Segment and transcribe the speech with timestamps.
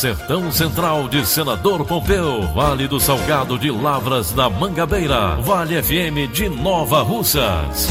[0.00, 6.48] Sertão Central de Senador Pompeu, Vale do Salgado de Lavras da Mangabeira, Vale FM de
[6.48, 7.86] Nova Russas.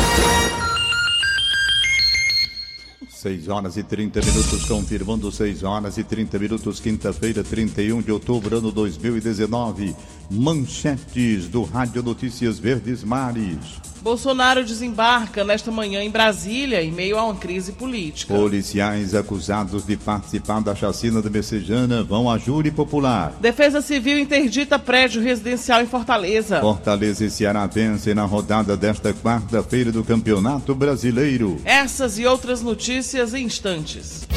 [3.12, 8.58] 6 horas e 30 minutos, confirmando 6 horas e 30 minutos, quinta-feira, 31 de outubro,
[8.58, 9.96] ano 2019.
[10.32, 13.89] Manchetes do Rádio Notícias Verdes Mares.
[14.02, 18.34] Bolsonaro desembarca nesta manhã em Brasília em meio a uma crise política.
[18.34, 23.34] Policiais acusados de participar da chacina de Messejana vão a júri popular.
[23.40, 26.62] Defesa Civil interdita prédio residencial em Fortaleza.
[26.62, 31.60] Fortaleza e Ceará vencem na rodada desta quarta-feira do Campeonato Brasileiro.
[31.66, 34.28] Essas e outras notícias em instantes.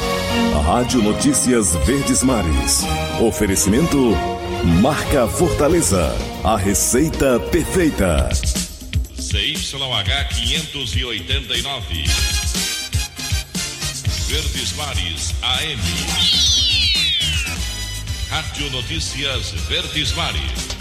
[0.63, 2.83] Rádio Notícias Verdes Mares.
[3.21, 3.97] Oferecimento
[4.81, 6.15] Marca Fortaleza.
[6.43, 8.29] A receita perfeita.
[9.73, 12.05] CYH 589.
[14.27, 15.79] Verdes Mares AM.
[18.29, 20.77] Rádio Notícias Verdes Mares.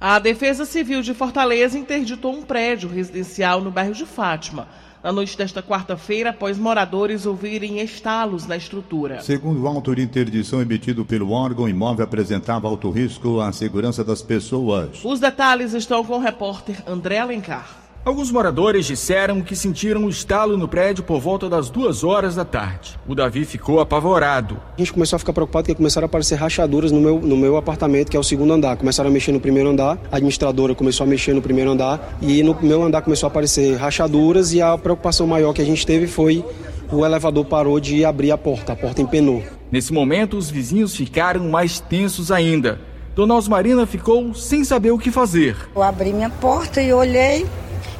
[0.00, 4.66] A Defesa Civil de Fortaleza interditou um prédio residencial no bairro de Fátima.
[5.02, 9.20] Na noite desta quarta-feira, após moradores ouvirem estalos na estrutura.
[9.20, 14.02] Segundo o auto de interdição emitido pelo órgão, o imóvel apresentava alto risco à segurança
[14.02, 15.04] das pessoas.
[15.04, 17.87] Os detalhes estão com o repórter André Alencar.
[18.08, 22.42] Alguns moradores disseram que sentiram um estalo no prédio por volta das duas horas da
[22.42, 22.98] tarde.
[23.06, 24.58] O Davi ficou apavorado.
[24.74, 27.58] A gente começou a ficar preocupado porque começaram a aparecer rachaduras no meu, no meu
[27.58, 28.78] apartamento, que é o segundo andar.
[28.78, 32.42] Começaram a mexer no primeiro andar, a administradora começou a mexer no primeiro andar e
[32.42, 36.06] no meu andar começou a aparecer rachaduras e a preocupação maior que a gente teve
[36.06, 36.42] foi
[36.90, 39.42] o elevador parou de abrir a porta, a porta empenou.
[39.70, 42.80] Nesse momento, os vizinhos ficaram mais tensos ainda.
[43.14, 45.54] Dona Osmarina ficou sem saber o que fazer.
[45.76, 47.44] Eu abri minha porta e olhei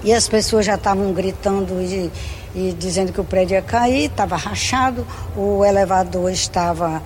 [0.03, 2.11] e as pessoas já estavam gritando e,
[2.55, 5.07] e dizendo que o prédio ia cair, estava rachado,
[5.37, 7.03] o elevador estava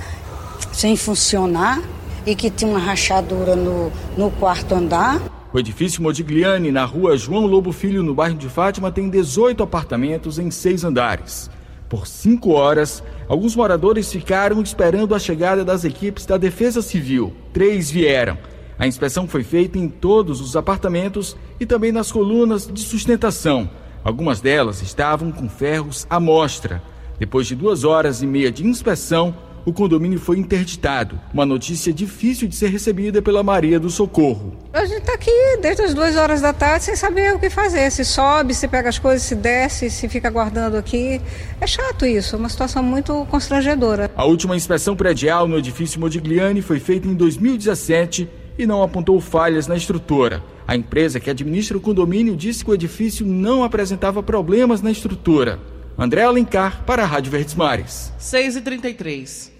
[0.72, 1.80] sem funcionar
[2.26, 5.20] e que tinha uma rachadura no, no quarto andar.
[5.52, 10.38] O edifício Modigliani, na rua João Lobo Filho, no bairro de Fátima, tem 18 apartamentos
[10.38, 11.50] em seis andares.
[11.90, 17.34] Por cinco horas, alguns moradores ficaram esperando a chegada das equipes da Defesa Civil.
[17.52, 18.38] Três vieram.
[18.82, 23.70] A inspeção foi feita em todos os apartamentos e também nas colunas de sustentação.
[24.02, 26.82] Algumas delas estavam com ferros à mostra.
[27.16, 31.16] Depois de duas horas e meia de inspeção, o condomínio foi interditado.
[31.32, 34.56] Uma notícia difícil de ser recebida pela Maria do Socorro.
[34.72, 37.88] A gente está aqui desde as duas horas da tarde sem saber o que fazer.
[37.92, 41.20] Se sobe, se pega as coisas, se desce, se fica guardando aqui.
[41.60, 44.10] É chato isso, é uma situação muito constrangedora.
[44.16, 49.66] A última inspeção predial no edifício Modigliani foi feita em 2017 e não apontou falhas
[49.66, 50.42] na estrutura.
[50.66, 55.58] A empresa que administra o condomínio disse que o edifício não apresentava problemas na estrutura.
[55.98, 58.12] André Alencar para a Rádio Verdes Mares.
[58.18, 59.52] 6 e 33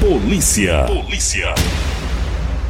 [0.00, 0.84] Polícia.
[0.86, 1.54] Polícia.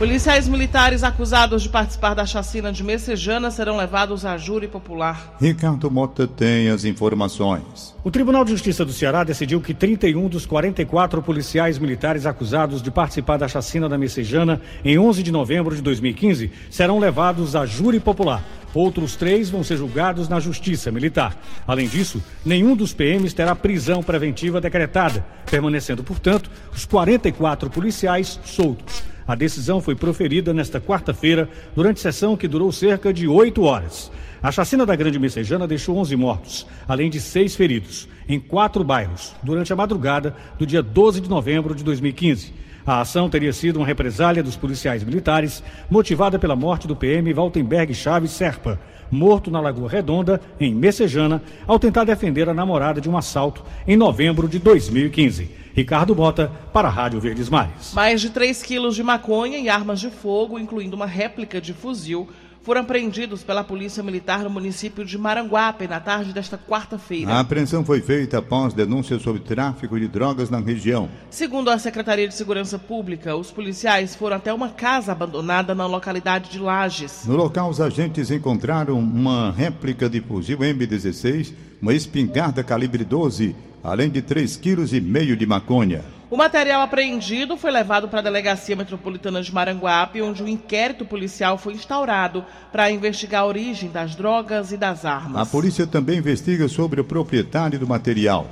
[0.02, 5.36] Policiais militares acusados de participar da chacina de Messejana serão levados à júri popular.
[5.40, 7.94] Ricardo Mota tem as informações.
[8.02, 12.90] O Tribunal de Justiça do Ceará decidiu que 31 dos 44 policiais militares acusados de
[12.90, 18.00] participar da chacina da Messejana em 11 de novembro de 2015 serão levados à júri
[18.00, 18.42] popular.
[18.74, 21.36] Outros três vão ser julgados na Justiça Militar.
[21.64, 29.11] Além disso, nenhum dos PMs terá prisão preventiva decretada, permanecendo, portanto, os 44 policiais soltos.
[29.26, 34.10] A decisão foi proferida nesta quarta-feira, durante sessão que durou cerca de oito horas.
[34.42, 39.34] A chacina da Grande Messejana deixou 11 mortos, além de seis feridos, em quatro bairros,
[39.42, 42.52] durante a madrugada do dia 12 de novembro de 2015.
[42.84, 47.94] A ação teria sido uma represália dos policiais militares, motivada pela morte do PM Valtenberg
[47.94, 48.80] Chaves Serpa,
[49.12, 53.96] morto na Lagoa Redonda, em Messejana, ao tentar defender a namorada de um assalto em
[53.96, 55.62] novembro de 2015.
[55.74, 57.92] Ricardo Bota, para a Rádio Verdes Mares.
[57.94, 62.28] Mais de 3 quilos de maconha e armas de fogo, incluindo uma réplica de fuzil,
[62.62, 67.32] foram apreendidos pela Polícia Militar no município de Maranguape na tarde desta quarta-feira.
[67.32, 71.08] A apreensão foi feita após denúncias sobre tráfico de drogas na região.
[71.30, 76.50] Segundo a Secretaria de Segurança Pública, os policiais foram até uma casa abandonada na localidade
[76.50, 77.24] de Lages.
[77.26, 84.08] No local, os agentes encontraram uma réplica de fuzil M16, uma espingarda calibre 12, além
[84.08, 86.21] de 3,5 kg de maconha.
[86.32, 91.58] O material apreendido foi levado para a Delegacia Metropolitana de Maranguape, onde um inquérito policial
[91.58, 92.42] foi instaurado
[92.72, 95.46] para investigar a origem das drogas e das armas.
[95.46, 98.46] A polícia também investiga sobre o proprietário do material.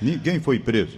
[0.00, 0.96] Ninguém foi preso.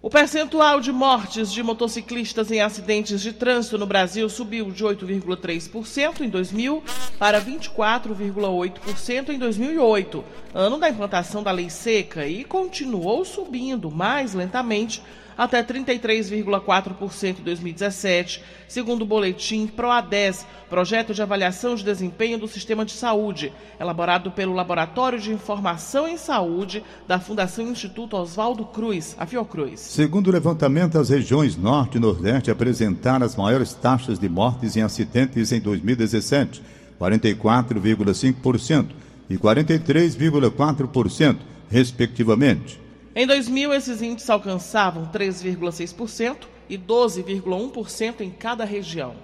[0.00, 6.20] O percentual de mortes de motociclistas em acidentes de trânsito no Brasil subiu de 8,3%
[6.20, 6.84] em 2000
[7.18, 10.24] para 24,8% em 2008,
[10.54, 15.02] ano da implantação da lei seca, e continuou subindo mais lentamente
[15.36, 22.84] até 33,4% em 2017, segundo o boletim PROADES, Projeto de Avaliação de Desempenho do Sistema
[22.84, 29.26] de Saúde, elaborado pelo Laboratório de Informação em Saúde da Fundação Instituto Oswaldo Cruz, a
[29.26, 29.80] Fiocruz.
[29.80, 34.82] Segundo o levantamento, as regiões Norte e Nordeste apresentaram as maiores taxas de mortes em
[34.82, 36.62] acidentes em 2017,
[36.98, 38.86] 44,5%
[39.28, 41.36] e 43,4%,
[41.68, 42.80] respectivamente.
[43.14, 46.36] Em 2000, esses índices alcançavam 3,6%
[46.68, 49.14] e 12,1% em cada região.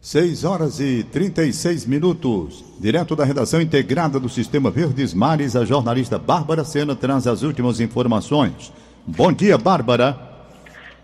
[0.00, 2.64] 6 horas e 36 minutos.
[2.78, 7.80] Direto da redação integrada do Sistema Verdes Mares, a jornalista Bárbara Sena traz as últimas
[7.80, 8.72] informações.
[9.06, 10.31] Bom dia, Bárbara.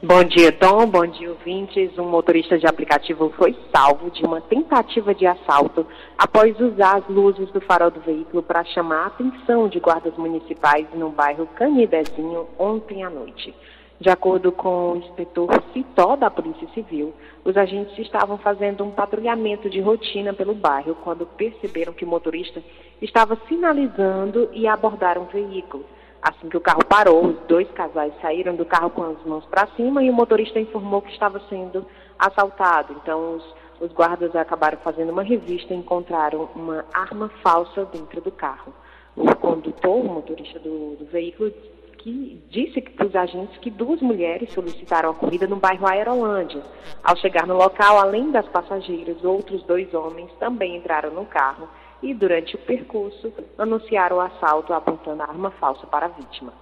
[0.00, 0.86] Bom dia, Tom.
[0.86, 1.98] Bom dia, ouvintes.
[1.98, 5.84] Um motorista de aplicativo foi salvo de uma tentativa de assalto
[6.16, 10.86] após usar as luzes do farol do veículo para chamar a atenção de guardas municipais
[10.94, 13.52] no bairro Canidezinho ontem à noite.
[14.00, 17.12] De acordo com o inspetor Citó da Polícia Civil,
[17.44, 22.62] os agentes estavam fazendo um patrulhamento de rotina pelo bairro quando perceberam que o motorista
[23.02, 25.84] estava sinalizando e abordaram o veículo.
[26.20, 29.68] Assim que o carro parou, os dois casais saíram do carro com as mãos para
[29.76, 31.86] cima e o motorista informou que estava sendo
[32.18, 32.92] assaltado.
[33.00, 38.32] Então, os, os guardas acabaram fazendo uma revista e encontraram uma arma falsa dentro do
[38.32, 38.74] carro.
[39.16, 41.52] O condutor, o motorista do, do veículo,
[41.98, 46.62] que disse para os agentes que duas mulheres solicitaram a corrida no bairro Aerolândia.
[47.02, 51.68] Ao chegar no local, além das passageiras, outros dois homens também entraram no carro
[52.02, 56.52] e, durante o percurso, anunciaram o assalto apontando a arma falsa para a vítima.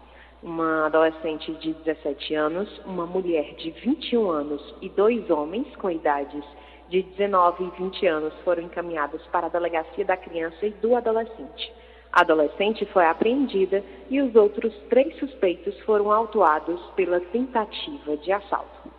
[0.43, 6.45] Uma adolescente de 17 anos, uma mulher de 21 anos e dois homens com idades
[6.89, 11.73] de 19 e 20 anos foram encaminhados para a delegacia da criança e do adolescente.
[12.13, 18.91] A adolescente foi apreendida e os outros três suspeitos foram autuados pela tentativa de assalto.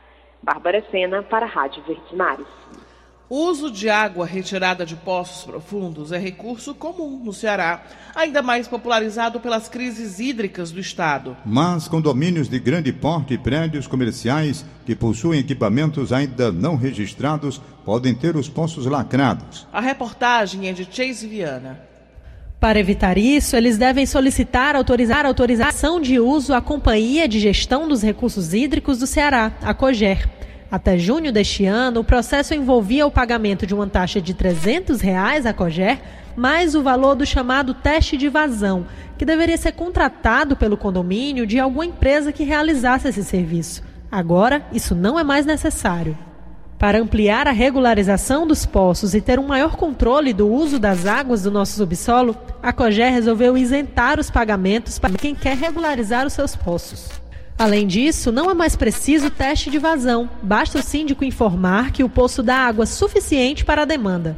[0.44, 2.48] Bárbara Sena para a Rádio Verdes Mares.
[3.30, 7.84] O uso de água retirada de poços profundos é recurso comum no Ceará,
[8.16, 11.36] ainda mais popularizado pelas crises hídricas do estado.
[11.46, 18.16] Mas condomínios de grande porte e prédios comerciais que possuem equipamentos ainda não registrados podem
[18.16, 19.68] ter os poços lacrados.
[19.74, 21.82] A reportagem é de Chase Viana.
[22.62, 28.02] Para evitar isso, eles devem solicitar autorizar autorização de uso à Companhia de Gestão dos
[28.02, 30.30] Recursos Hídricos do Ceará, a COGER.
[30.70, 35.46] Até junho deste ano, o processo envolvia o pagamento de uma taxa de 300 reais
[35.46, 36.00] à COGER,
[36.36, 38.86] mais o valor do chamado teste de vazão,
[39.18, 43.82] que deveria ser contratado pelo condomínio de alguma empresa que realizasse esse serviço.
[44.12, 46.18] Agora, isso não é mais necessário.
[46.78, 51.44] Para ampliar a regularização dos poços e ter um maior controle do uso das águas
[51.44, 56.56] do nosso subsolo, a COGER resolveu isentar os pagamentos para quem quer regularizar os seus
[56.56, 57.10] poços.
[57.58, 60.30] Além disso, não é mais preciso teste de vazão.
[60.44, 64.38] Basta o síndico informar que o poço dá água suficiente para a demanda.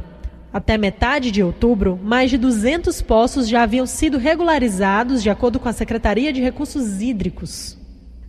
[0.50, 5.68] Até metade de outubro, mais de 200 poços já haviam sido regularizados de acordo com
[5.68, 7.76] a Secretaria de Recursos Hídricos.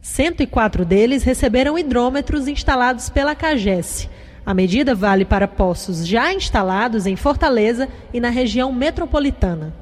[0.01, 4.09] 104 deles receberam hidrômetros instalados pela CAGES.
[4.45, 9.80] A medida vale para poços já instalados em Fortaleza e na região metropolitana.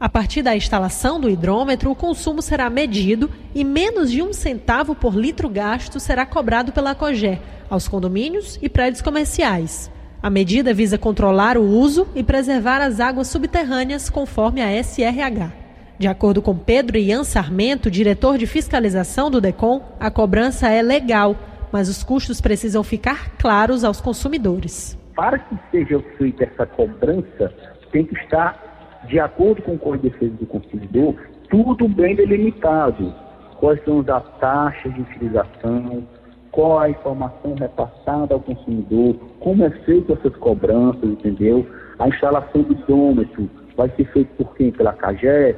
[0.00, 4.94] A partir da instalação do hidrômetro, o consumo será medido e menos de um centavo
[4.94, 9.90] por litro gasto será cobrado pela COGÉ aos condomínios e prédios comerciais.
[10.22, 15.52] A medida visa controlar o uso e preservar as águas subterrâneas conforme a SRH.
[15.98, 21.34] De acordo com Pedro Ian Sarmento, diretor de fiscalização do DECOM, a cobrança é legal,
[21.72, 24.96] mas os custos precisam ficar claros aos consumidores.
[25.16, 27.52] Para que seja feita essa cobrança,
[27.90, 28.67] tem que estar
[29.08, 31.14] de acordo com o Código de Defesa do Consumidor,
[31.48, 33.12] tudo bem delimitado.
[33.58, 36.04] Quais são as taxas de utilização,
[36.52, 41.66] qual a informação repassada ao consumidor, como é feita essas cobranças, entendeu?
[41.98, 44.70] A instalação do idômetro vai ser feita por quem?
[44.70, 45.56] Pela CAGES?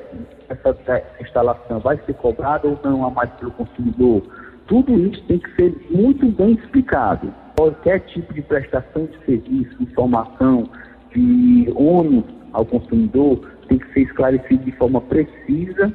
[0.49, 4.23] Essa, instalação vai ser cobrada ou não a mais pelo consumidor?
[4.67, 7.33] Tudo isso tem que ser muito bem explicado.
[7.59, 10.69] Qualquer tipo de prestação de serviço, informação,
[11.13, 15.93] de ônus ao consumidor tem que ser esclarecido de forma precisa,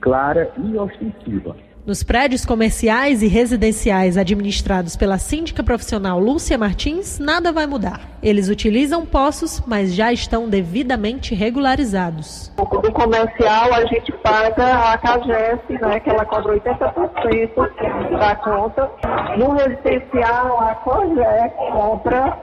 [0.00, 1.56] clara e ostensiva.
[1.84, 8.12] Nos prédios comerciais e residenciais administrados pela síndica profissional Lúcia Martins, nada vai mudar.
[8.22, 12.52] Eles utilizam poços, mas já estão devidamente regularizados.
[12.56, 18.88] No comercial, a gente paga a CAGES, né, que ela cobra 80% da conta.
[19.36, 22.38] No residencial, a COGEC compra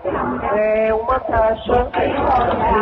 [0.53, 1.89] é, uma taxa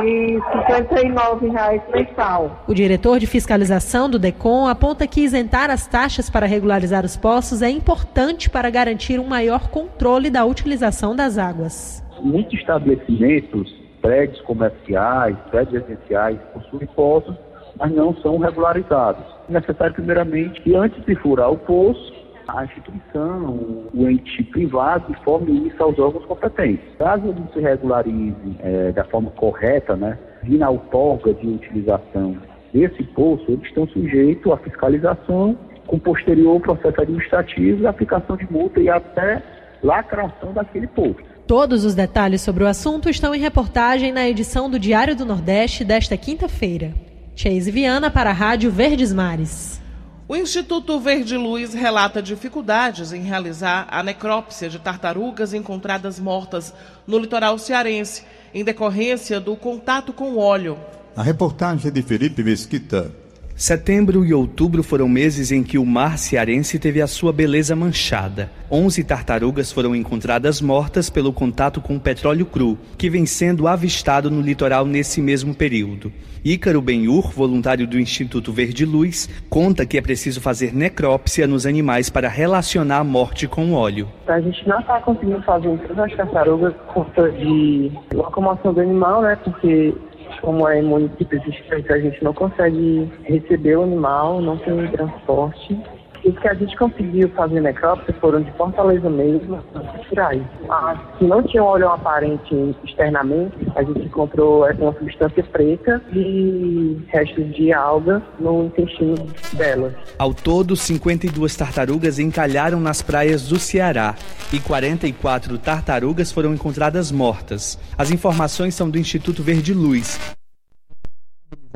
[0.01, 2.63] de R$ 59,00 mensal.
[2.67, 7.61] O diretor de fiscalização do DECOM aponta que isentar as taxas para regularizar os poços
[7.61, 12.03] é importante para garantir um maior controle da utilização das águas.
[12.21, 17.35] Muitos estabelecimentos, prédios comerciais, prédios residenciais, possuem poços,
[17.77, 19.23] mas não são regularizados.
[19.49, 22.13] É necessário, primeiramente, que antes de furar o poço,
[22.47, 26.95] a instituição, o ente privado, informe isso aos órgãos competentes.
[26.97, 32.37] Caso ele se regularize é, da forma correta, né, vir na outorga de utilização
[32.73, 38.79] desse poço, eles estão sujeitos à fiscalização com posterior processo administrativo e aplicação de multa
[38.79, 39.41] e até
[39.81, 41.23] lacração daquele posto.
[41.47, 45.85] Todos os detalhes sobre o assunto estão em reportagem na edição do Diário do Nordeste
[45.85, 46.93] desta quinta-feira.
[47.35, 49.81] Chase Viana para a Rádio Verdes Mares.
[50.27, 56.73] O Instituto Verde Luz relata dificuldades em realizar a necrópsia de tartarugas encontradas mortas
[57.07, 60.77] no litoral cearense, em decorrência do contato com óleo.
[61.15, 63.09] A reportagem é de Felipe Mesquita.
[63.57, 68.51] Setembro e outubro foram meses em que o mar cearense teve a sua beleza manchada.
[68.69, 74.41] Onze tartarugas foram encontradas mortas pelo contato com petróleo cru, que vem sendo avistado no
[74.41, 76.13] litoral nesse mesmo período.
[76.45, 82.11] Ícaro Benhur, voluntário do Instituto Verde Luz, conta que é preciso fazer necrópsia nos animais
[82.11, 84.07] para relacionar a morte com o óleo.
[84.27, 89.23] A gente não está conseguindo fazer todas as tartarugas por conta de locomoção do animal,
[89.23, 89.35] né?
[89.43, 89.95] Porque
[90.41, 95.77] como é em municípios distantes, a gente não consegue receber o animal, não tem transporte.
[96.25, 100.41] Os que a gente conseguiu fazer necrópsia foram de Fortaleza mesmo, naturais.
[100.69, 107.55] As que não tinham óleo aparente externamente, a gente encontrou uma substância preta e restos
[107.55, 109.15] de alga no intestino
[109.53, 109.93] delas.
[110.17, 114.15] Ao todo, 52 tartarugas encalharam nas praias do Ceará
[114.51, 117.79] e 44 tartarugas foram encontradas mortas.
[117.97, 120.37] As informações são do Instituto Verde Luz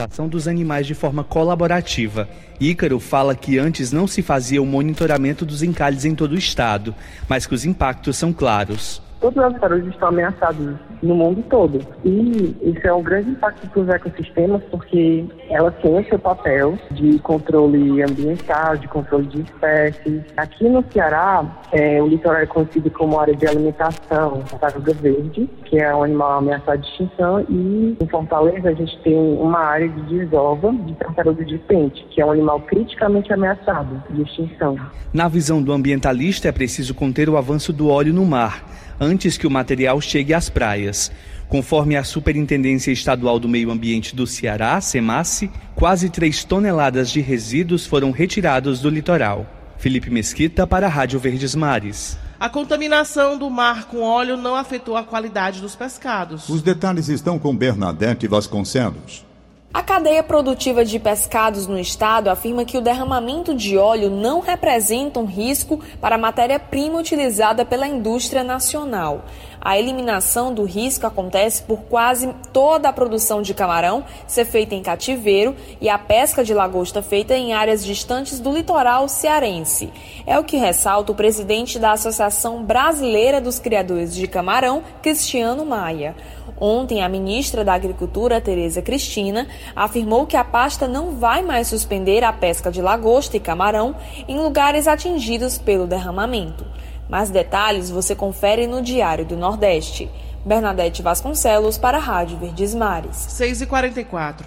[0.06, 2.28] ação dos animais de forma colaborativa.
[2.60, 6.94] Ícaro fala que antes não se fazia o monitoramento dos encalhes em todo o estado,
[7.28, 11.80] mas que os impactos são claros todos os tartarugas estão ameaçados no mundo todo.
[12.04, 16.78] E isso é um grande impacto para os ecossistemas, porque elas têm o seu papel
[16.92, 20.24] de controle ambiental, de controle de espécies.
[20.36, 25.78] Aqui no Ceará, é, o litoral é conhecido como área de alimentação tartaruga verde, que
[25.78, 30.02] é um animal ameaçado de extinção, e em Fortaleza a gente tem uma área de
[30.02, 34.76] desova de tartaruga de pente, que é um animal criticamente ameaçado de extinção.
[35.14, 38.64] Na visão do ambientalista, é preciso conter o avanço do óleo no mar
[39.02, 41.12] antes que o material chegue às praias.
[41.50, 47.88] Conforme a Superintendência Estadual do Meio Ambiente do Ceará, SEMASSE, quase 3 toneladas de resíduos
[47.88, 49.46] foram retirados do litoral.
[49.78, 52.18] Felipe Mesquita para a Rádio Verdes Mares.
[52.40, 56.48] A contaminação do mar com óleo não afetou a qualidade dos pescados.
[56.48, 59.26] Os detalhes estão com Bernadette Vasconcelos.
[59.74, 65.18] A cadeia produtiva de pescados no estado afirma que o derramamento de óleo não representa
[65.18, 69.24] um risco para a matéria-prima utilizada pela indústria nacional.
[69.62, 74.82] A eliminação do risco acontece por quase toda a produção de camarão ser feita em
[74.82, 79.90] cativeiro e a pesca de lagosta feita em áreas distantes do litoral cearense.
[80.26, 86.16] É o que ressalta o presidente da Associação Brasileira dos Criadores de Camarão, Cristiano Maia.
[86.64, 92.24] Ontem, a ministra da Agricultura, Tereza Cristina, afirmou que a pasta não vai mais suspender
[92.24, 93.96] a pesca de lagosta e camarão
[94.28, 96.64] em lugares atingidos pelo derramamento.
[97.10, 100.08] Mais detalhes você confere no Diário do Nordeste.
[100.46, 103.18] Bernadette Vasconcelos para a Rádio Verdes Mares.
[103.18, 104.46] 6h44.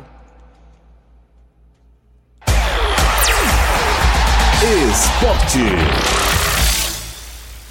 [4.88, 6.23] Esporte.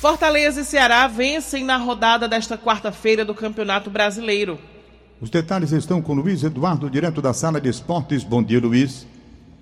[0.03, 4.60] Fortaleza e Ceará vencem na rodada desta quarta-feira do Campeonato Brasileiro.
[5.22, 8.22] Os detalhes estão com Luiz Eduardo, direto da sala de esportes.
[8.22, 9.07] Bom dia, Luiz.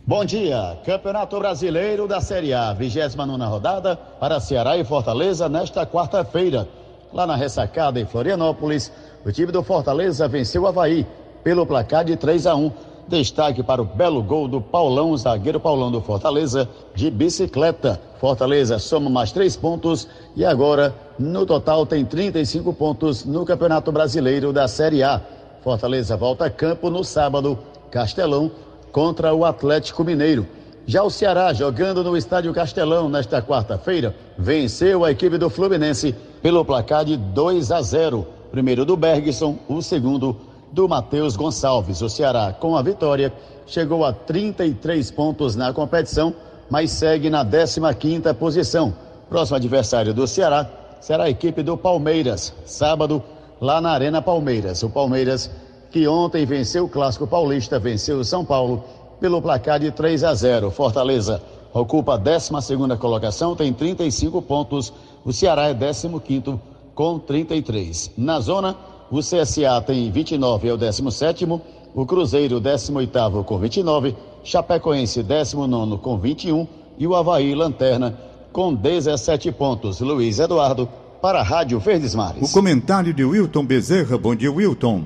[0.03, 0.79] Bom dia.
[0.83, 6.67] Campeonato Brasileiro da Série A, 29 rodada para Ceará e Fortaleza nesta quarta-feira.
[7.13, 8.91] Lá na ressacada em Florianópolis,
[9.23, 11.05] o time do Fortaleza venceu o Havaí
[11.43, 12.71] pelo placar de 3 a 1.
[13.07, 17.99] Destaque para o belo gol do Paulão, zagueiro Paulão do Fortaleza, de bicicleta.
[18.19, 24.53] Fortaleza soma mais três pontos e agora, no total, tem 35 pontos no Campeonato Brasileiro
[24.53, 25.21] da Série A.
[25.61, 28.51] Fortaleza volta a campo no sábado, Castelão,
[28.91, 30.47] contra o Atlético Mineiro.
[30.85, 36.65] Já o Ceará, jogando no Estádio Castelão nesta quarta-feira, venceu a equipe do Fluminense pelo
[36.65, 38.25] placar de 2 a 0.
[38.51, 40.35] Primeiro do Bergson, o segundo
[40.71, 42.01] do Matheus Gonçalves.
[42.01, 43.33] O Ceará, com a vitória,
[43.65, 46.33] chegou a 33 pontos na competição,
[46.69, 48.93] mas segue na 15ª posição.
[49.29, 53.23] Próximo adversário do Ceará será a equipe do Palmeiras, sábado,
[53.59, 54.83] lá na Arena Palmeiras.
[54.83, 55.49] O Palmeiras,
[55.89, 58.83] que ontem venceu o Clássico Paulista, venceu o São Paulo
[59.19, 60.71] pelo placar de 3 a 0.
[60.71, 61.41] Fortaleza
[61.73, 62.51] ocupa a 12
[62.99, 64.93] colocação, tem 35 pontos.
[65.23, 66.59] O Ceará é 15
[66.95, 68.11] com 33.
[68.17, 68.75] Na zona,
[69.11, 71.45] o CSA tem 29, é o 17.
[71.93, 74.15] O Cruzeiro, 18 com 29.
[74.41, 76.65] Chapecoense, 19 com 21.
[76.97, 78.17] E o Havaí, lanterna,
[78.53, 79.99] com 17 pontos.
[79.99, 80.87] Luiz Eduardo,
[81.21, 82.49] para a Rádio Verdes Mares.
[82.49, 84.17] O comentário de Wilton Bezerra.
[84.17, 85.03] Bom dia, Wilton.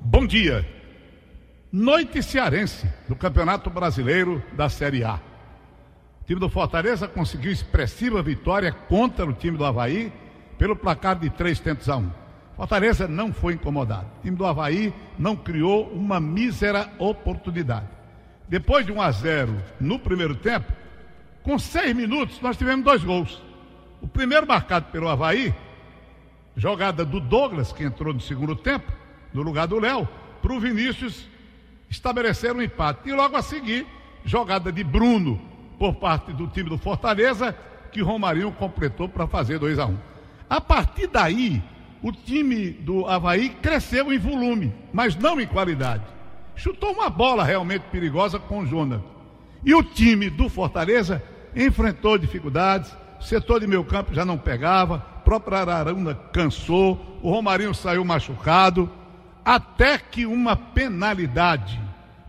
[0.00, 0.66] Bom dia.
[1.70, 5.20] Noite cearense do Campeonato Brasileiro da Série A.
[6.22, 10.12] O time do Fortaleza conseguiu expressiva vitória contra o time do Havaí
[10.58, 12.10] pelo placar de três tentos a um.
[12.58, 14.06] Fortaleza não foi incomodado.
[14.18, 17.86] O time do Havaí não criou uma mísera oportunidade.
[18.48, 20.72] Depois de 1 a 0 no primeiro tempo,
[21.44, 23.40] com seis minutos nós tivemos dois gols.
[24.02, 25.54] O primeiro marcado pelo Havaí,
[26.56, 28.90] jogada do Douglas, que entrou no segundo tempo,
[29.32, 30.08] no lugar do Léo,
[30.42, 31.28] para o Vinícius
[31.88, 33.08] estabelecer um empate.
[33.08, 33.86] E logo a seguir,
[34.24, 35.40] jogada de Bruno
[35.78, 37.56] por parte do time do Fortaleza,
[37.92, 39.98] que Romarinho completou para fazer 2 a 1 um.
[40.50, 41.62] A partir daí,
[42.02, 46.04] o time do Havaí cresceu em volume, mas não em qualidade.
[46.54, 49.02] Chutou uma bola realmente perigosa com o Jonathan.
[49.64, 51.22] E o time do Fortaleza
[51.54, 58.04] enfrentou dificuldades, setor de meio campo já não pegava, próprio Araruna cansou, o Romarinho saiu
[58.04, 58.90] machucado
[59.44, 61.80] até que uma penalidade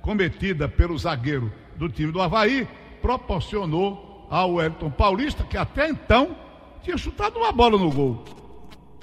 [0.02, 2.68] cometida pelo zagueiro do time do Havaí
[3.02, 6.36] proporcionou ao Elton Paulista, que até então
[6.82, 8.24] tinha chutado uma bola no gol,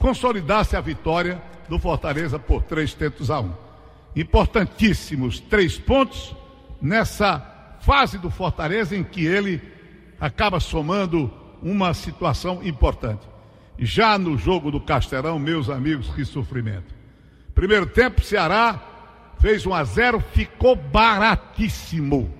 [0.00, 3.52] consolidasse a vitória do Fortaleza por três tentos a um.
[4.14, 6.34] Importantíssimos três pontos
[6.80, 9.60] nessa fase do Fortaleza em que ele
[10.20, 11.32] acaba somando
[11.62, 13.26] uma situação importante.
[13.78, 16.94] Já no jogo do Castelão, meus amigos, que sofrimento.
[17.54, 18.80] Primeiro tempo, Ceará
[19.38, 22.32] fez 1 a 0, ficou baratíssimo.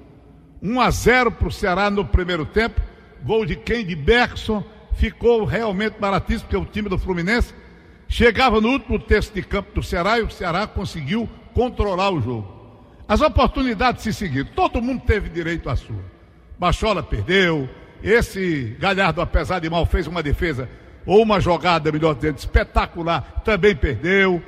[0.62, 2.80] 1 a 0 para o Ceará no primeiro tempo.
[3.22, 3.84] Gol de quem?
[3.84, 4.64] De Bergson.
[4.96, 7.54] Ficou realmente baratíssimo, porque o time do Fluminense
[8.08, 12.56] chegava no último terço de campo do Ceará e o Ceará conseguiu controlar o jogo.
[13.08, 16.04] As oportunidades se seguiram, todo mundo teve direito à sua.
[16.58, 17.68] Bachola perdeu,
[18.02, 20.68] esse Galhardo, apesar de mal, fez uma defesa
[21.04, 24.42] ou uma jogada, melhor dizendo, espetacular, também perdeu.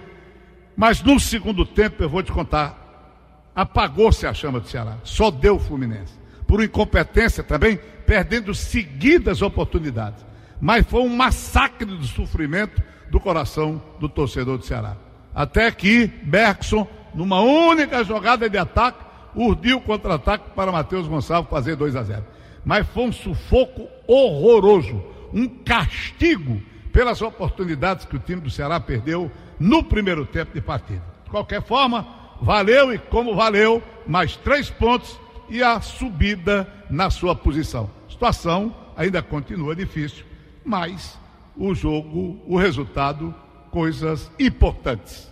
[0.77, 4.97] Mas no segundo tempo, eu vou te contar, apagou-se a chama do Ceará.
[5.05, 6.15] Só deu o Fluminense.
[6.47, 10.28] Por incompetência também, perdendo seguidas oportunidades.
[10.61, 14.97] Mas foi um massacre do sofrimento do coração do torcedor do Ceará.
[15.35, 21.77] Até que Bergson, numa única jogada de ataque, urdiu o contra-ataque para Matheus Gonçalves fazer
[21.77, 22.25] 2 a 0.
[22.65, 26.61] Mas foi um sufoco horroroso, um castigo
[26.93, 31.03] pelas oportunidades que o time do Ceará perdeu no primeiro tempo de partida.
[31.25, 32.07] De qualquer forma,
[32.41, 35.19] valeu e como valeu, mais três pontos
[35.49, 37.91] e a subida na sua posição.
[38.09, 40.25] A situação ainda continua difícil,
[40.69, 41.19] mas
[41.57, 43.35] o jogo, o resultado,
[43.71, 45.27] coisas importantes.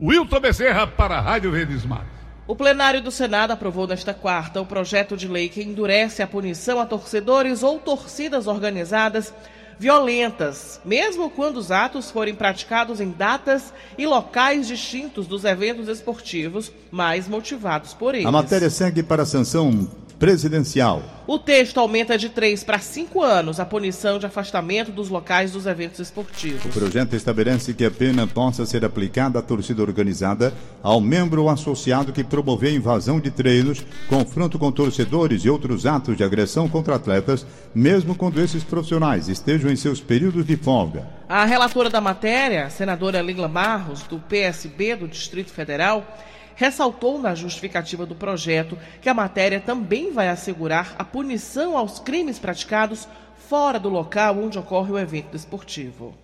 [0.00, 2.08] Wilton Bezerra para a Rádio Verdes Mares.
[2.46, 6.80] O plenário do Senado aprovou nesta quarta o projeto de lei que endurece a punição
[6.80, 9.34] a torcedores ou torcidas organizadas
[9.78, 16.72] violentas, mesmo quando os atos forem praticados em datas e locais distintos dos eventos esportivos,
[16.90, 18.26] mais motivados por eles.
[18.26, 19.88] A matéria segue para a sanção
[20.18, 21.02] presidencial.
[21.26, 25.66] O texto aumenta de 3 para 5 anos a punição de afastamento dos locais dos
[25.66, 26.64] eventos esportivos.
[26.64, 31.50] O projeto estabelece que a pena possa ser aplicada à torcida organizada, ao membro ou
[31.50, 36.96] associado que promover invasão de treinos, confronto com torcedores e outros atos de agressão contra
[36.96, 41.06] atletas, mesmo quando esses profissionais estejam em seus períodos de folga.
[41.28, 46.06] A relatora da matéria, a senadora Lila Barros, do PSB do Distrito Federal,
[46.58, 52.36] ressaltou na justificativa do projeto que a matéria também vai assegurar a punição aos crimes
[52.36, 53.08] praticados
[53.48, 56.14] fora do local onde ocorre o evento esportivo.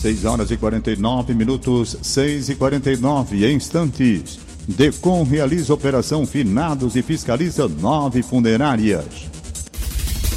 [0.00, 4.38] 6 horas e 49 minutos, 6 e 49 instantes.
[4.68, 9.04] Decom realiza operação finados e fiscaliza nove funerárias.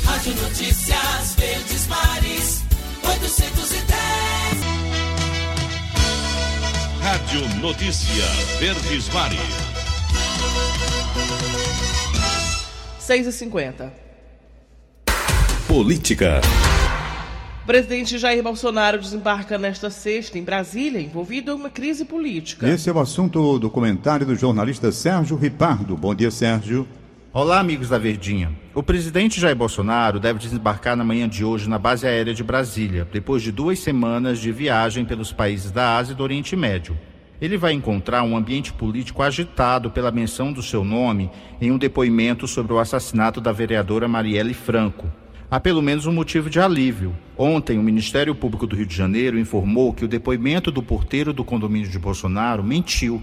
[0.04, 2.64] Rádio Notícias Verdes Mares
[3.04, 3.77] 810.
[7.08, 8.26] Rádio Notícia
[8.60, 9.40] Verdes Mares.
[13.00, 13.94] 6 e 50
[15.70, 16.42] Política.
[17.64, 22.68] O presidente Jair Bolsonaro desembarca nesta sexta em Brasília, envolvido em uma crise política.
[22.68, 25.96] Esse é o assunto do comentário do jornalista Sérgio Ripardo.
[25.96, 26.86] Bom dia, Sérgio.
[27.40, 28.52] Olá, amigos da Verdinha.
[28.74, 33.08] O presidente Jair Bolsonaro deve desembarcar na manhã de hoje na base aérea de Brasília,
[33.14, 36.98] depois de duas semanas de viagem pelos países da Ásia e do Oriente Médio.
[37.40, 41.30] Ele vai encontrar um ambiente político agitado pela menção do seu nome
[41.62, 45.06] em um depoimento sobre o assassinato da vereadora Marielle Franco.
[45.48, 47.16] Há pelo menos um motivo de alívio.
[47.38, 51.46] Ontem, o Ministério Público do Rio de Janeiro informou que o depoimento do porteiro do
[51.46, 53.22] condomínio de Bolsonaro mentiu.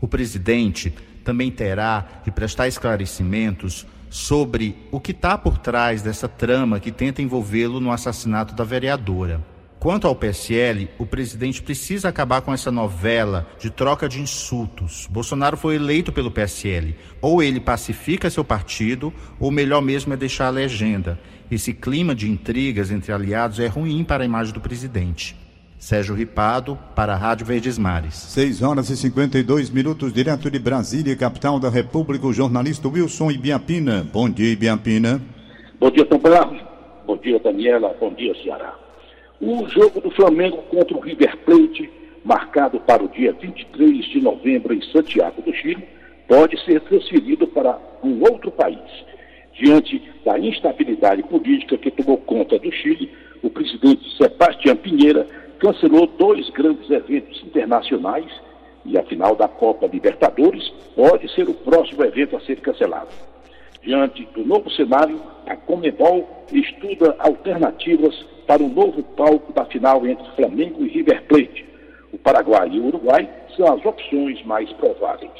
[0.00, 0.94] O presidente
[1.26, 7.20] também terá de prestar esclarecimentos sobre o que está por trás dessa trama que tenta
[7.20, 9.44] envolvê-lo no assassinato da vereadora.
[9.80, 15.08] Quanto ao PSL, o presidente precisa acabar com essa novela de troca de insultos.
[15.10, 16.94] Bolsonaro foi eleito pelo PSL.
[17.20, 21.20] Ou ele pacifica seu partido, ou melhor mesmo é deixar a legenda.
[21.50, 25.45] Esse clima de intrigas entre aliados é ruim para a imagem do presidente.
[25.78, 28.14] Sérgio Ripado, para a Rádio Verdes Mares.
[28.14, 34.06] 6 horas e 52 minutos, direto de Brasília, capital da República, o jornalista Wilson Ibiapina.
[34.12, 35.20] Bom dia, Ibiapina.
[35.78, 36.18] Bom dia, Tom.
[37.06, 37.94] Bom dia, Daniela.
[38.00, 38.74] Bom dia, Ceará.
[39.40, 41.90] O jogo do Flamengo contra o River Plate,
[42.24, 45.86] marcado para o dia 23 de novembro em Santiago do Chile,
[46.26, 48.80] pode ser transferido para um outro país.
[49.52, 53.10] Diante da instabilidade política que tomou conta do Chile,
[53.42, 55.26] o presidente Sebastião Pinheira
[55.58, 58.30] cancelou dois grandes eventos internacionais
[58.84, 63.08] e a final da Copa Libertadores pode ser o próximo evento a ser cancelado.
[63.82, 68.14] Diante do novo cenário, a Comebol estuda alternativas
[68.46, 71.66] para o novo palco da final entre Flamengo e River Plate.
[72.12, 75.30] O Paraguai e o Uruguai são as opções mais prováveis.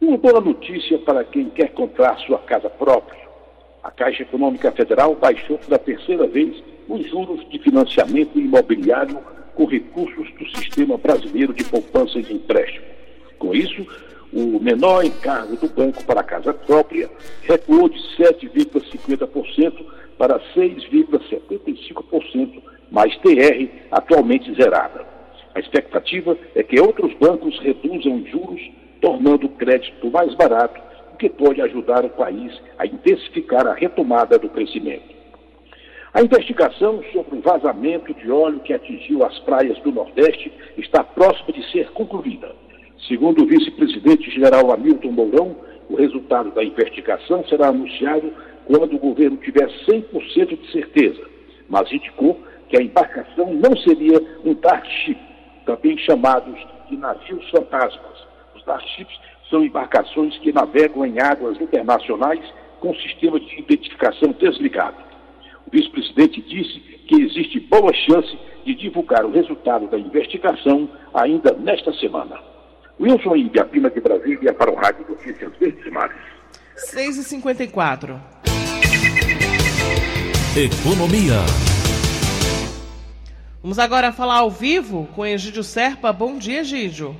[0.00, 3.20] Uma boa notícia para quem quer comprar sua casa própria.
[3.82, 9.18] A Caixa Econômica Federal baixou pela terceira vez os juros de financiamento imobiliário
[9.54, 12.86] com recursos do Sistema Brasileiro de Poupança e Empréstimo.
[13.38, 13.86] Com isso,
[14.32, 17.10] o menor encargo do banco para a casa própria
[17.42, 19.84] recuou de 7,50%
[20.16, 25.04] para 6,75%, mais TR atualmente zerada.
[25.54, 28.60] A expectativa é que outros bancos reduzam os juros,
[29.00, 30.80] tornando o crédito mais barato,
[31.12, 35.19] o que pode ajudar o país a intensificar a retomada do crescimento.
[36.12, 41.52] A investigação sobre o vazamento de óleo que atingiu as praias do Nordeste está próxima
[41.52, 42.52] de ser concluída.
[43.06, 45.56] Segundo o vice-presidente general Hamilton Mourão,
[45.88, 48.32] o resultado da investigação será anunciado
[48.66, 51.22] quando o governo tiver 100% de certeza,
[51.68, 55.18] mas indicou que a embarcação não seria um dark ship,
[55.64, 58.26] também chamados de navios fantasmas.
[58.56, 59.16] Os dark ships
[59.48, 62.44] são embarcações que navegam em águas internacionais
[62.80, 65.09] com sistema de identificação desligado.
[65.70, 71.92] O vice-presidente disse que existe boa chance de divulgar o resultado da investigação ainda nesta
[71.94, 72.36] semana.
[72.98, 76.16] Wilson Ibiapina de Brasília para o Rádio Notícias Verdes Mares.
[76.76, 78.18] 6h54.
[80.56, 81.38] Economia.
[83.62, 86.12] Vamos agora falar ao vivo com Egídio Serpa.
[86.12, 87.16] Bom dia, Egídio.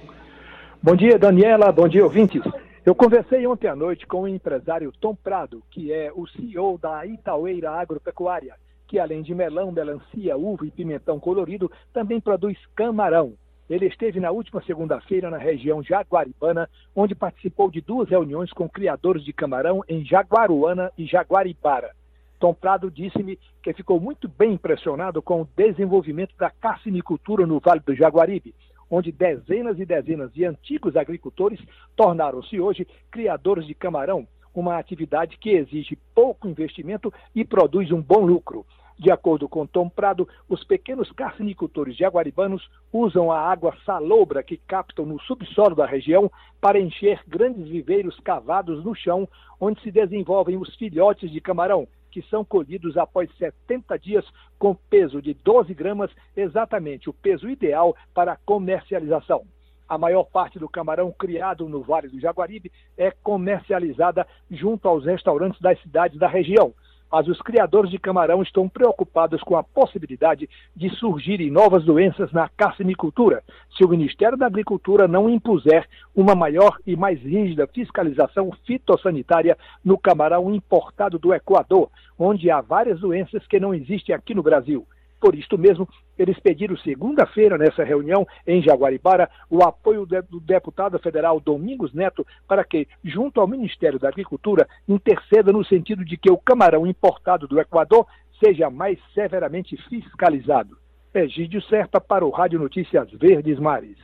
[0.82, 1.70] Bom dia, Daniela.
[1.70, 2.42] Bom dia, ouvintes.
[2.90, 7.06] Eu conversei ontem à noite com o empresário Tom Prado, que é o CEO da
[7.06, 8.56] Itaueira Agropecuária,
[8.88, 13.34] que além de melão, melancia, uva e pimentão colorido, também produz camarão.
[13.70, 19.22] Ele esteve na última segunda-feira na região jaguaribana, onde participou de duas reuniões com criadores
[19.22, 21.92] de camarão em Jaguaruana e Jaguaribara.
[22.40, 27.82] Tom Prado disse-me que ficou muito bem impressionado com o desenvolvimento da carcinicultura no Vale
[27.86, 28.52] do Jaguaribe.
[28.90, 31.60] Onde dezenas e dezenas de antigos agricultores
[31.96, 38.26] tornaram-se hoje criadores de camarão, uma atividade que exige pouco investimento e produz um bom
[38.26, 38.66] lucro.
[38.98, 45.06] De acordo com Tom Prado, os pequenos carcinicultores jaguaribanos usam a água salobra que captam
[45.06, 49.26] no subsolo da região para encher grandes viveiros cavados no chão,
[49.58, 54.24] onde se desenvolvem os filhotes de camarão, que são colhidos após 70 dias
[54.58, 59.44] com peso de 12 gramas, exatamente o peso ideal para comercialização.
[59.88, 65.60] A maior parte do camarão criado no Vale do Jaguaribe é comercializada junto aos restaurantes
[65.60, 66.72] das cidades da região
[67.10, 72.48] mas os criadores de camarão estão preocupados com a possibilidade de surgirem novas doenças na
[72.48, 73.42] carcinicultura,
[73.76, 79.98] se o Ministério da Agricultura não impuser uma maior e mais rígida fiscalização fitossanitária no
[79.98, 84.86] camarão importado do Equador, onde há várias doenças que não existem aqui no Brasil.
[85.20, 85.86] Por isto mesmo,
[86.18, 92.64] eles pediram segunda-feira, nessa reunião em Jaguaribara, o apoio do deputado federal Domingos Neto para
[92.64, 97.60] que, junto ao Ministério da Agricultura, interceda no sentido de que o camarão importado do
[97.60, 98.06] Equador
[98.42, 100.78] seja mais severamente fiscalizado.
[101.12, 103.98] Egídio Serpa para o Rádio Notícias Verdes Mares.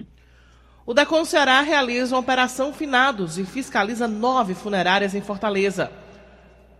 [0.85, 5.90] O Decon Ceará realiza uma operação finados e fiscaliza nove funerárias em Fortaleza.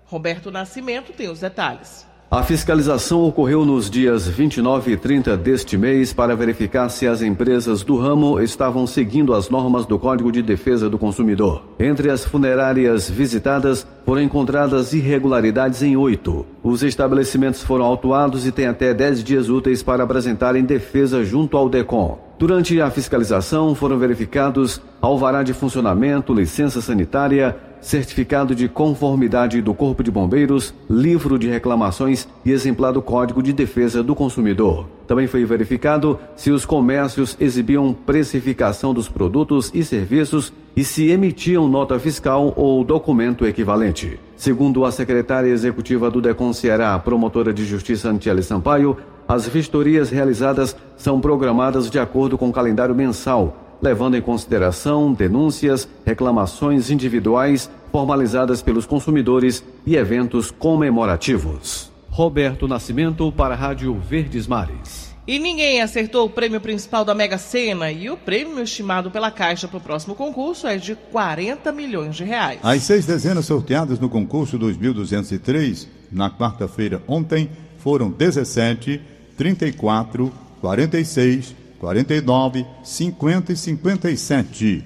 [0.05, 2.07] Roberto Nascimento tem os detalhes.
[2.29, 7.85] A fiscalização ocorreu nos dias 29 e 30 deste mês para verificar se as empresas
[7.85, 11.62] do ramo estavam seguindo as normas do Código de Defesa do Consumidor.
[11.79, 16.45] Entre as funerárias visitadas, foram encontradas irregularidades em oito.
[16.65, 21.69] Os estabelecimentos foram autuados e têm até 10 dias úteis para apresentarem defesa junto ao
[21.69, 22.19] DECOM.
[22.41, 30.03] Durante a fiscalização, foram verificados alvará de funcionamento, licença sanitária, certificado de conformidade do Corpo
[30.03, 34.88] de Bombeiros, livro de reclamações e exemplar do Código de Defesa do Consumidor.
[35.07, 41.68] Também foi verificado se os comércios exibiam precificação dos produtos e serviços e se emitiam
[41.68, 44.18] nota fiscal ou documento equivalente.
[44.37, 48.96] Segundo a secretária executiva do Decon Ceará, promotora de justiça Antiele Sampaio,
[49.29, 55.89] as vistorias realizadas são programadas de acordo com o calendário mensal levando em consideração denúncias,
[56.05, 61.91] reclamações individuais formalizadas pelos consumidores e eventos comemorativos.
[62.11, 65.15] Roberto Nascimento para a Rádio Verdes Mares.
[65.27, 69.67] E ninguém acertou o prêmio principal da Mega Sena e o prêmio estimado pela Caixa
[69.67, 72.61] para o próximo concurso é de 40 milhões de reais.
[72.62, 79.01] As seis dezenas sorteadas no concurso 2203, na quarta-feira ontem, foram 17,
[79.37, 84.85] 34, 46, 49, 50 e 57.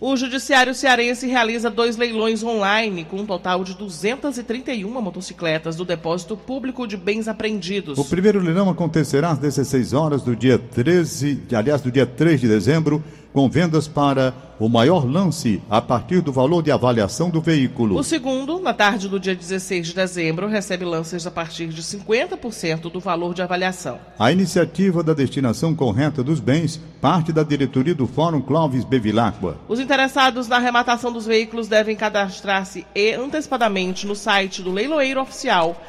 [0.00, 6.38] O Judiciário Cearense realiza dois leilões online, com um total de 231 motocicletas do Depósito
[6.38, 7.98] Público de Bens Apreendidos.
[7.98, 12.48] O primeiro leilão acontecerá às 16 horas do dia 13, aliás, do dia 3 de
[12.48, 17.96] dezembro, com vendas para o maior lance a partir do valor de avaliação do veículo.
[17.96, 22.92] O segundo, na tarde do dia 16 de dezembro, recebe lances a partir de 50%
[22.92, 23.98] do valor de avaliação.
[24.18, 29.56] A iniciativa da destinação correta dos bens parte da diretoria do Fórum Clóvis Bevilacqua.
[29.66, 32.86] Os interessados na arrematação dos veículos devem cadastrar-se
[33.18, 35.80] antecipadamente no site do leiloeiro oficial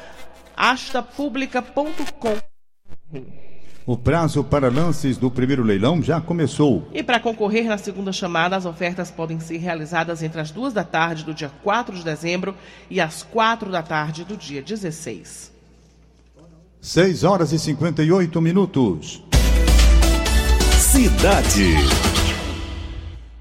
[0.56, 2.36] astapublica.com.
[3.84, 6.86] O prazo para lances do primeiro leilão já começou.
[6.92, 10.84] E para concorrer na segunda chamada, as ofertas podem ser realizadas entre as duas da
[10.84, 12.54] tarde do dia 4 de dezembro
[12.88, 15.50] e as quatro da tarde do dia 16.
[16.80, 19.24] 6 horas e 58 minutos.
[20.78, 21.74] Cidade.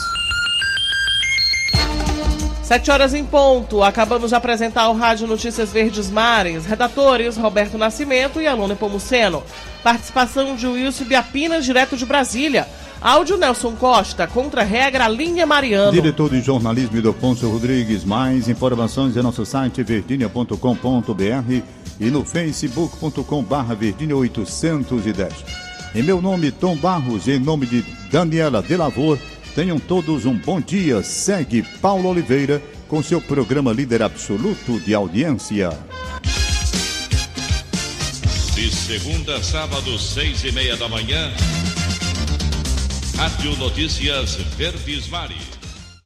[2.71, 3.83] Sete horas em ponto.
[3.83, 6.65] Acabamos de apresentar o Rádio Notícias Verdes Mares.
[6.65, 9.43] Redatores Roberto Nascimento e Alona Pomuceno.
[9.83, 12.65] Participação de Wilson Biapinas, direto de Brasília.
[13.01, 15.91] Áudio Nelson Costa, contra-regra Linha Mariano.
[15.91, 18.05] Diretor de jornalismo Idofonso Rodrigues.
[18.05, 21.61] Mais informações em nosso site verdinha.com.br
[21.99, 25.33] e no facebook.com barra verdinha 810.
[25.93, 29.19] Em meu nome, Tom Barros, em nome de Daniela Delavor,
[29.51, 31.03] tenham todos um bom dia.
[31.03, 35.69] Segue Paulo Oliveira com seu programa líder absoluto de audiência.
[38.55, 41.31] De segunda a sábado, seis e meia da manhã,
[43.17, 45.50] Rádio Notícias Verdes Mares.